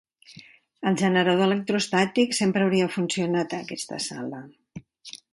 [0.91, 4.41] El generador electroestàtic sempre hauria funcionat a aquesta sala.